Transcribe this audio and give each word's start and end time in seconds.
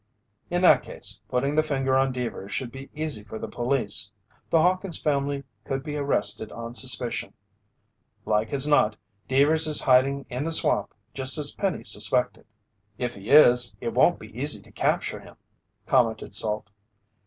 "In 0.49 0.63
that 0.63 0.81
case, 0.81 1.21
putting 1.29 1.53
the 1.53 1.61
finger 1.61 1.95
on 1.95 2.11
Deevers 2.11 2.51
should 2.51 2.71
be 2.71 2.89
easy 2.95 3.23
for 3.23 3.37
the 3.37 3.47
police. 3.47 4.11
The 4.49 4.59
Hawkins 4.59 4.99
family 4.99 5.43
could 5.63 5.83
be 5.83 5.95
arrested 5.95 6.51
on 6.51 6.73
suspicion. 6.73 7.35
Like 8.25 8.51
as 8.51 8.65
not, 8.65 8.95
Deevers 9.27 9.67
is 9.67 9.81
hiding 9.81 10.25
in 10.27 10.43
the 10.43 10.51
swamp 10.51 10.95
just 11.13 11.37
as 11.37 11.53
Penny 11.53 11.83
suspected!" 11.83 12.47
"If 12.97 13.13
he 13.13 13.29
is, 13.29 13.75
it 13.79 13.93
won't 13.93 14.17
be 14.17 14.35
easy 14.35 14.59
to 14.61 14.71
capture 14.71 15.19
him," 15.19 15.35
commented 15.85 16.33
Salt. 16.33 16.71